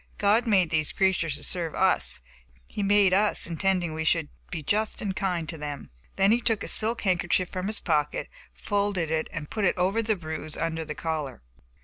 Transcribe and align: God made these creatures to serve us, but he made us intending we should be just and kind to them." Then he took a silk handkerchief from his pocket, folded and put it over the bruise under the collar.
God 0.17 0.47
made 0.47 0.71
these 0.71 0.91
creatures 0.91 1.35
to 1.35 1.43
serve 1.43 1.75
us, 1.75 2.21
but 2.51 2.61
he 2.65 2.81
made 2.81 3.13
us 3.13 3.45
intending 3.45 3.93
we 3.93 4.03
should 4.03 4.29
be 4.49 4.63
just 4.63 4.99
and 4.99 5.15
kind 5.15 5.47
to 5.47 5.59
them." 5.59 5.91
Then 6.15 6.31
he 6.31 6.41
took 6.41 6.63
a 6.63 6.67
silk 6.67 7.01
handkerchief 7.03 7.49
from 7.49 7.67
his 7.67 7.79
pocket, 7.79 8.27
folded 8.51 9.11
and 9.31 9.51
put 9.51 9.63
it 9.63 9.77
over 9.77 10.01
the 10.01 10.15
bruise 10.15 10.57
under 10.57 10.83
the 10.83 10.95
collar. 10.95 11.43